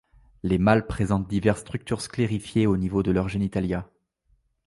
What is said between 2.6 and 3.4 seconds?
au niveau de leurs